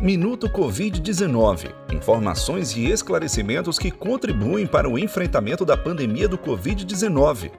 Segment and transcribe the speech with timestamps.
[0.00, 1.74] Minuto Covid-19.
[1.92, 7.50] Informações e esclarecimentos que contribuem para o enfrentamento da pandemia do Covid-19.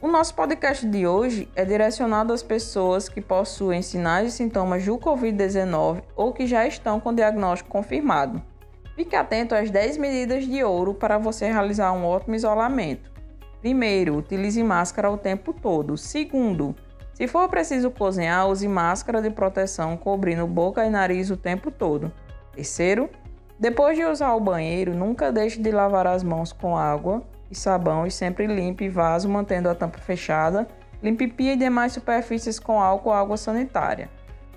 [0.00, 4.96] O nosso podcast de hoje é direcionado às pessoas que possuem sinais e sintomas do
[4.96, 8.40] Covid-19 ou que já estão com diagnóstico confirmado.
[8.94, 13.10] Fique atento às 10 medidas de ouro para você realizar um ótimo isolamento.
[13.60, 15.96] Primeiro, utilize máscara o tempo todo.
[15.96, 16.76] Segundo,
[17.18, 22.12] se for preciso cozinhar, use máscara de proteção cobrindo boca e nariz o tempo todo.
[22.52, 23.10] Terceiro,
[23.58, 28.06] depois de usar o banheiro, nunca deixe de lavar as mãos com água e sabão
[28.06, 30.68] e sempre limpe vaso mantendo a tampa fechada.
[31.02, 34.08] Limpe pia e demais superfícies com álcool ou água sanitária.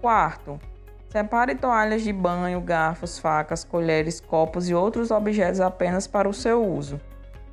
[0.00, 0.58] Quarto,
[1.10, 6.66] Separe toalhas de banho, garfos, facas, colheres, copos e outros objetos apenas para o seu
[6.66, 6.98] uso.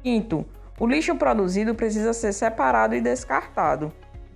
[0.01, 0.45] Quinto,
[0.79, 3.93] o lixo produzido precisa ser separado e descartado,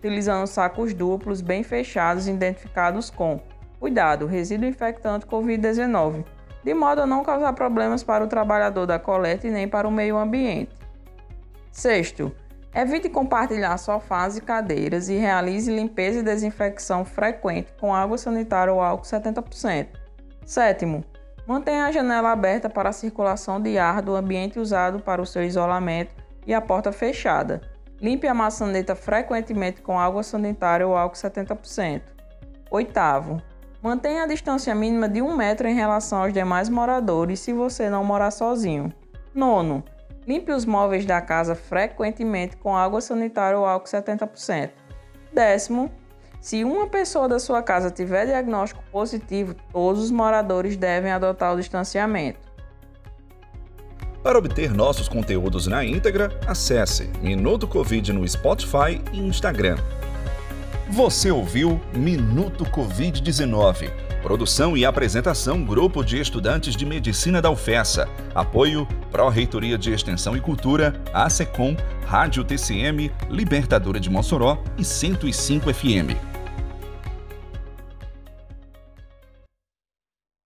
[0.08, 3.40] utilizando sacos duplos bem fechados identificados com
[3.80, 6.26] cuidado, resíduo infectante Covid-19,
[6.64, 9.92] de modo a não causar problemas para o trabalhador da coleta e nem para o
[9.92, 10.76] meio ambiente.
[11.72, 12.32] Sexto,
[12.74, 18.80] Evite compartilhar sofás e cadeiras e realize limpeza e desinfecção frequente com água sanitária ou
[18.80, 19.88] álcool 70%.
[20.46, 21.04] Sétimo,
[21.48, 25.44] mantenha a janela aberta para a circulação de ar do ambiente usado para o seu
[25.44, 26.14] isolamento
[26.46, 27.62] e a porta fechada.
[28.02, 32.02] Limpe a maçaneta frequentemente com água sanitária ou álcool 70%.
[32.70, 33.42] Oitavo,
[33.82, 38.04] mantenha a distância mínima de um metro em relação aos demais moradores se você não
[38.04, 38.94] morar sozinho.
[39.34, 39.84] Nono,
[40.28, 44.72] Limpe os móveis da casa frequentemente com água sanitária ou álcool 70%.
[45.32, 45.90] Décimo,
[46.42, 51.58] se uma pessoa da sua casa tiver diagnóstico positivo, todos os moradores devem adotar o
[51.58, 52.47] distanciamento.
[54.28, 59.78] Para obter nossos conteúdos na íntegra, acesse Minuto Covid no Spotify e Instagram.
[60.90, 63.90] Você ouviu Minuto Covid-19.
[64.22, 68.10] Produção e apresentação Grupo de Estudantes de Medicina da UFESA.
[68.36, 76.37] Apoio Pró-Reitoria de Extensão e Cultura, ASECOM, Rádio TCM, Libertadora de Mossoró e 105 FM.